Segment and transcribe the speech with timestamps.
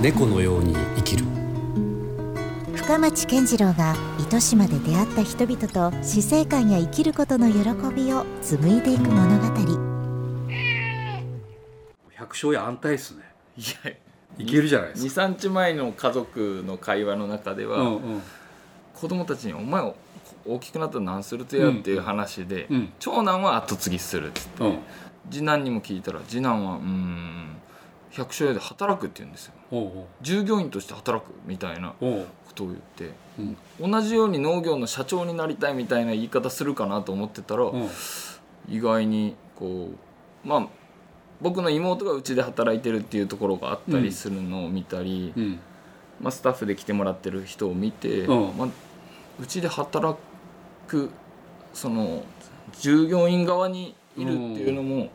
[0.00, 1.26] 猫のように生きる。
[2.74, 7.58] 深町健次郎が糸島で出会った人々と死生観や生きることの喜
[7.94, 10.50] びを紡いでいく物語。
[12.14, 13.24] 百姓や安泰っすね。
[13.58, 13.92] いや
[14.38, 15.22] いけるじゃないですか。
[15.26, 18.22] 23日前の家族の会話の中では、うんうん。
[18.94, 19.82] 子供たちに「お前
[20.46, 22.92] 大きくなったら何するとや」っていう話で、うん。
[22.98, 24.78] 長男は後継ぎするっつって、うん
[25.28, 27.56] 次男にも聞いたら次男は「うーん
[28.12, 29.52] 百姓屋で働く」って言うんですよ。
[30.22, 33.10] 従業員として働くみたいなことを言って、
[33.80, 33.90] うん。
[33.90, 37.88] 同じように農業の社長になりたいみたいな言い方するかなと思ってたら、うん。
[38.68, 39.90] 意外にこ
[40.44, 40.66] うまあ
[41.40, 45.60] 僕の妹がうちで働いてるっていうところがあったりするのを見たり、うん。
[46.20, 48.56] まあ、スタッフで来てもらってる人を見て、うん。
[48.58, 48.68] まあ、
[49.40, 50.18] うちで働
[50.86, 51.10] く
[51.72, 52.24] その
[52.78, 55.10] 従業員側にいるっていうのも、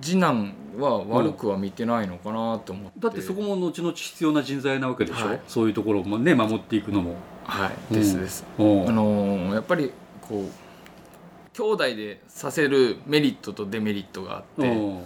[0.00, 5.40] 次男は悪くは見てないのかなと思って、だってそこも後々必要な人材なわけでしょ、はい。
[5.46, 7.14] そういうところもね守っていくのも。
[7.44, 7.94] はい。
[7.94, 10.50] ですです、あのーやっぱりこう
[11.52, 15.02] 兄弟でさせるメリットとデメリットがあって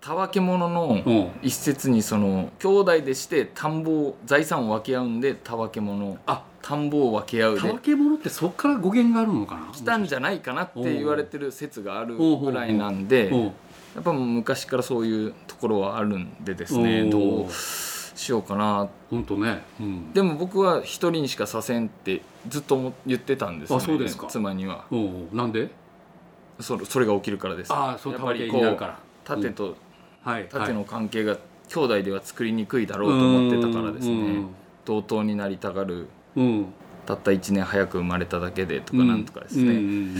[0.00, 7.60] たわけ者のおう一説にその兄弟でして田んぼを財産を分け合うんでたわけ者あ田んぼを分け合うで。
[7.60, 9.72] たわけ者ってそっから語源があるのかな？
[9.72, 13.42] 来たんじゃないかなって言われてる説があるぐらいなんでおう
[13.94, 17.04] やっぱ昔からそういうところはあるんでですね。
[17.08, 18.88] どうしようかな。
[19.10, 24.26] 本当ね、うん、でも僕は一人にしかさせんってずっと思言ってたんですよ、ね、あそうですか。
[24.26, 24.86] 妻には。
[24.90, 25.70] おうなんで？
[26.58, 27.72] そそれが起きるからです。
[27.72, 28.98] ああそうやっぱりたわけになるから。
[29.24, 29.76] 縦と
[30.22, 31.36] はい縦の関係が
[31.68, 34.46] 兄弟では作りにくいだろうと思ってたからですね。
[34.84, 36.44] 同等になりたがるうん。
[36.44, 36.66] うん
[37.06, 40.16] たった1年早く生まれただけでとかなんとかですね、うんうんうん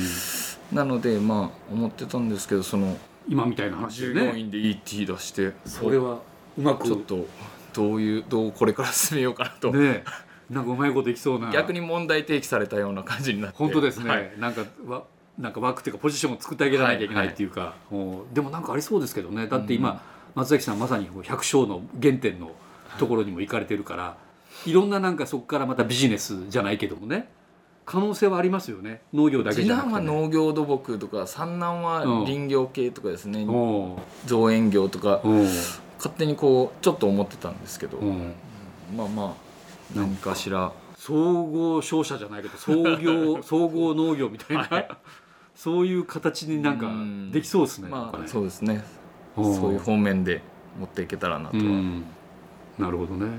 [0.73, 2.97] なのでまあ思ってたんですけどその
[3.29, 6.21] 今みたいな話従でね業員で ET 出してそれは
[6.59, 6.87] うまく。
[6.87, 7.27] ちょっと
[7.73, 10.03] どういうどうこれから進めようかなと、ね
[10.51, 11.51] なんかうまいこといきそうな。
[11.51, 13.57] 逆に問題提起されたような感じになって。
[13.59, 14.33] 本当ですね、はい。
[14.39, 15.05] なんかわ
[15.39, 19.49] なんか枠っていうかポジションを作ってあげなきゃいけないっていうか、おでもなんかありそうですけどね。
[19.49, 20.03] だって今、
[20.35, 22.53] 松崎さんまさに百姓の原点の
[22.99, 24.17] ところにも行かれてるから、
[24.65, 27.29] い、ろんななんかそこからまたビジネスじゃないけどもね。
[27.85, 29.03] 可能性はありますよね。
[29.15, 35.21] 農業だけ次じゃなくて、ね、男は農業土木とか三男は林業系とかですね、お造園業とか。
[35.23, 35.47] うおう
[35.97, 38.35] 勝手にこうちょっと思ってたんですけど、うん。
[38.97, 39.35] まあまあ
[39.95, 40.73] 何かしら。
[40.97, 44.89] 総合商社じゃないけど 総業総合農業みたいな、はい。
[45.55, 47.31] そういう形になんかうん。
[47.31, 47.89] できそうですね。
[47.89, 48.85] まあねそうですね。
[49.35, 50.43] そういう方面で
[50.79, 52.05] 持っていけたらなとは、うん。
[52.79, 53.27] なるほどね。
[53.27, 53.37] はい、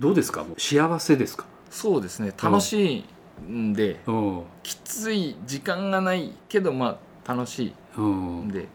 [0.00, 0.44] どうですか？
[0.44, 1.44] もう幸せですか？
[1.70, 2.32] そうですね。
[2.42, 3.04] 楽し
[3.46, 4.42] いんで、うん。
[4.62, 8.08] きつい時間がないけどまあ楽しうんい
[8.46, 8.48] ん。
[8.48, 8.66] で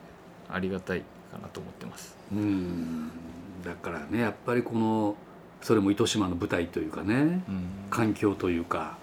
[0.50, 2.16] ありがたいかなと思ってます。
[2.32, 3.10] うん。
[3.66, 5.16] だからねやっぱりこの
[5.62, 7.16] それも糸島の舞台というかね
[7.50, 7.68] うん。
[7.90, 8.98] 環境というか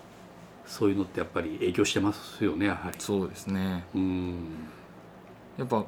[0.65, 2.97] そういうのってやっぱり影響してますよねやはり。
[3.00, 3.84] そうですね。
[3.97, 4.37] うん。
[5.59, 5.84] やっぱ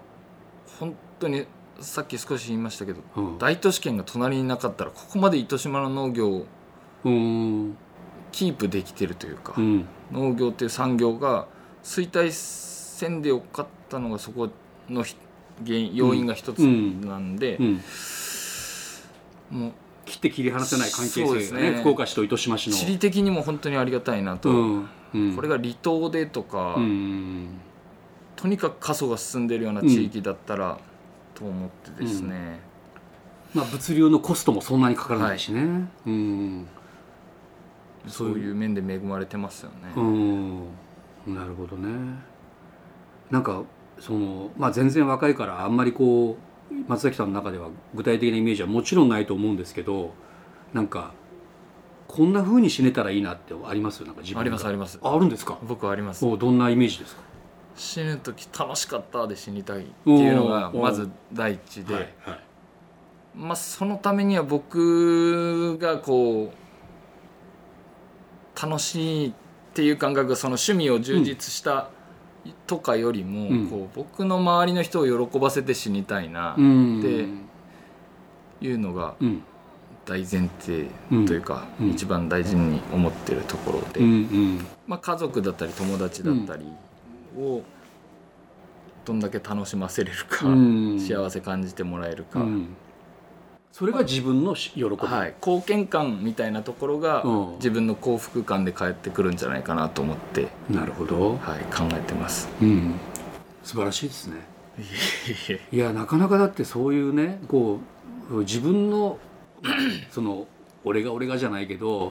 [0.81, 1.47] 本当に
[1.81, 3.39] さっき少し言いましたけどうん。
[3.39, 6.47] 大都市圏が隣になかったらここまで糸島の農業を
[7.05, 7.77] うん
[8.33, 9.87] キープできてるというか、うん。
[10.11, 11.47] 農業っていう産業が
[11.85, 14.49] 衰退せんでよかったのがそこ
[14.89, 15.17] のひ
[15.65, 17.81] 原因要因が一つなんで、うん。
[19.51, 19.73] もう
[20.05, 21.71] 切って切り離せない関係性すがね。
[21.73, 21.79] ね。
[21.79, 22.77] 福岡市と糸島市の。
[22.77, 24.89] 地理的にも本当にありがたいなと、うん。
[25.15, 25.37] うん。
[25.37, 27.61] これが離島でとか、うん。
[28.37, 30.79] とにかく過疎が進んでるような地域だったら、
[31.35, 32.61] と思ってですね、
[33.55, 35.89] まあ物流のコストもそんなにかからないしね。
[36.07, 36.67] うん。
[38.07, 39.77] そういう面で恵まれてますよね。
[39.97, 40.61] うん。
[41.27, 41.89] なるほどね。
[43.31, 43.63] なんか
[43.99, 46.37] そのまあ全然若いからあんまりこ
[46.71, 50.13] う松崎さんの中では具体的なイメージはもちろんないと思うんですけど
[50.73, 51.13] なんか
[52.07, 54.05] こんな風に死ねたらいいなってあります？
[54.05, 54.99] なんか自分がありますあります。
[55.03, 55.59] ああるんですか？
[55.63, 56.25] 僕はあります。
[56.27, 57.23] おどんなイメージですか？
[57.77, 62.09] 死ぬ時楽しかったで死にたいっていうのがまず第一で、はい
[63.35, 66.65] まあ、そのためには僕がこう
[68.61, 69.33] 楽しいっ
[69.75, 71.89] ていう感覚がその趣味を充実した
[72.67, 73.69] とかよりも、うん。
[73.69, 77.01] こう僕の周りの人を喜ばせて死にたいなうん。
[77.01, 77.27] で
[78.67, 79.43] いうのがうん。
[80.07, 80.87] 大前提
[81.27, 81.91] というか、うん。
[81.91, 84.01] 一番大事に思ってるところで、
[84.87, 86.67] まあ、家族だったり友達だったり
[87.39, 87.63] を
[89.05, 90.99] どんだけ楽しませれるか、うん。
[91.01, 92.69] 幸せ感じてもらえるか、うん。
[93.73, 97.53] それが自分のし喜び、はい、貢献感みたいなところがうん。
[97.57, 102.49] 自分の幸福感で返ってくるんじゃないかなと思って、なるほど、はい、考えてます。
[102.63, 102.95] うん、
[103.63, 104.55] 素晴らしいですね。
[105.71, 107.79] いやなかなかだってそういうねこ
[108.31, 109.19] う自分の
[110.11, 110.49] その
[110.85, 112.11] 俺が俺がじゃないけど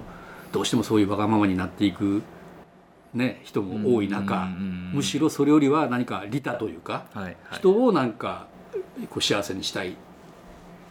[0.53, 2.21] どうしてもそういうわがままになっていく、
[3.13, 4.47] ね、人も多い中
[4.91, 8.47] むしろそれよりは何か利他というか、はいはい、人をなんか
[9.09, 9.95] こう幸せにしたい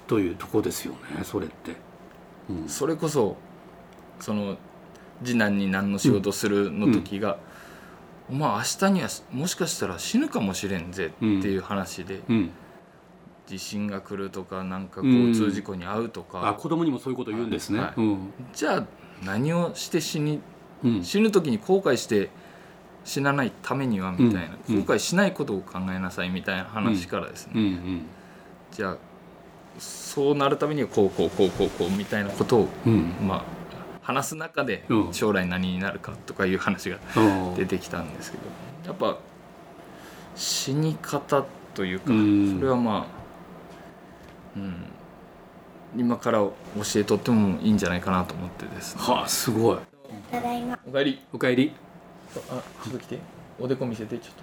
[0.06, 1.76] というとこですよねそれって。
[2.48, 2.68] うん。
[2.68, 3.36] それこそ
[4.20, 4.56] その
[5.24, 7.38] 次男に何の仕事するの時が、
[8.28, 12.50] お前明日にはもしかしたら死ぬかもしれんぜっていう話で、うん、
[13.46, 17.80] 地震が来るとかなんか交通事故に遭うとか、あ子供にもそういうこと言うんですね。
[17.80, 18.00] はい。
[18.00, 18.32] うん。
[18.52, 18.86] じゃあ
[19.24, 20.42] 何をして死にうん
[21.02, 22.30] 死ぬ時に後悔して
[23.04, 24.80] 死なないためにはみたいな、うん。
[24.84, 28.02] 後悔しないことを考えなさいみたいな話からですね、
[28.70, 28.96] じゃあ
[29.78, 33.14] そうなるためにはこうこうこうこうこうみたいなことを、うん。
[33.26, 33.44] まあ
[34.02, 35.12] 話す中でうん。
[35.12, 37.20] 将来何になるかとかいう話がう
[37.52, 37.54] ん。
[37.54, 38.44] 出てきたんですけど。
[38.86, 39.18] やっぱ
[40.34, 41.44] 死に方
[41.74, 42.56] というか、うん。
[42.58, 43.22] それはまあ、
[44.56, 44.74] うん、
[45.96, 46.54] 今から教
[46.96, 49.02] えとってもいいんじゃないかなと思ってですね。
[49.02, 49.78] はあすごい。
[50.32, 50.78] ただいま。
[50.86, 51.20] おかえり。
[51.30, 51.72] おかえり。
[52.48, 53.18] あちょっと来て。
[53.60, 54.34] おでこ見せてちょっ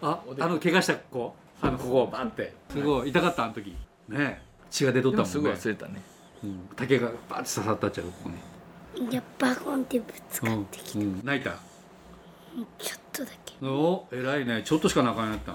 [0.00, 0.08] と。
[0.08, 1.32] ああの怪我した子？
[1.62, 2.52] あのここバンって。
[2.70, 3.10] すごい。
[3.10, 3.76] 痛かったあの時。
[4.08, 5.32] ね血が出とったもんね。
[5.32, 6.02] でもすぐ忘れたね。
[6.42, 6.68] うん。
[6.74, 8.30] 竹がバンって刺さったっちゃうここ
[8.98, 11.50] に、いやバコンってぶつかってきた、うん、泣いた？
[12.78, 13.54] ちょっとだけ。
[13.64, 14.62] お偉いね。
[14.64, 15.52] ちょっとしか泣かんやった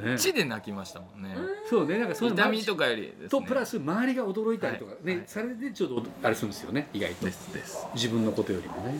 [0.00, 1.36] んね血で泣きましたもんね。
[1.68, 3.28] そうねなんかその痛みとかよりね。
[3.28, 5.26] とプラス周りが驚いたりとか、ね、はいはい。
[5.26, 7.26] それでちょっとあれするんですよね意外と。
[7.26, 7.86] ですです。
[7.94, 8.98] 自分のことよりもね。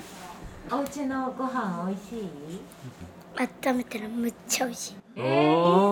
[0.71, 2.29] お家のご飯美味しい？
[3.37, 4.95] 温めたらむっちゃ美味しい。
[5.17, 5.23] お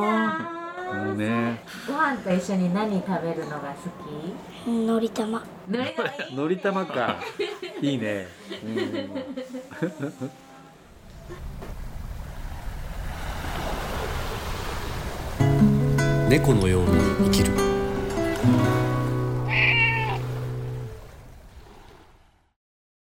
[0.01, 1.63] おいいね。
[1.87, 3.91] ご飯と一緒に何食べるのが好
[4.65, 4.71] き？
[4.71, 5.45] のり玉。
[6.35, 7.19] のり玉か。
[7.81, 8.29] いいね、
[16.33, 17.72] 猫のように生きる。